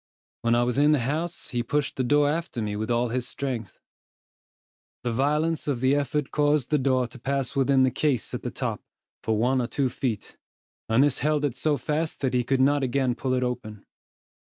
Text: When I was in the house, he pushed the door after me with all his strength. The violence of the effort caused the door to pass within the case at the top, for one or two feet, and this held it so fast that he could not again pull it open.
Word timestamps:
When 0.41 0.55
I 0.55 0.63
was 0.63 0.79
in 0.79 0.93
the 0.93 1.01
house, 1.05 1.49
he 1.51 1.61
pushed 1.61 1.95
the 1.95 2.03
door 2.03 2.27
after 2.27 2.59
me 2.59 2.75
with 2.75 2.89
all 2.89 3.09
his 3.09 3.27
strength. 3.27 3.77
The 5.03 5.11
violence 5.11 5.67
of 5.67 5.79
the 5.79 5.93
effort 5.93 6.31
caused 6.31 6.71
the 6.71 6.79
door 6.79 7.05
to 7.05 7.19
pass 7.19 7.55
within 7.55 7.83
the 7.83 7.91
case 7.91 8.33
at 8.33 8.41
the 8.41 8.49
top, 8.49 8.81
for 9.21 9.37
one 9.37 9.61
or 9.61 9.67
two 9.67 9.89
feet, 9.89 10.37
and 10.89 11.03
this 11.03 11.19
held 11.19 11.45
it 11.45 11.55
so 11.55 11.77
fast 11.77 12.21
that 12.21 12.33
he 12.33 12.43
could 12.43 12.61
not 12.61 12.81
again 12.81 13.13
pull 13.13 13.33
it 13.35 13.43
open. 13.43 13.85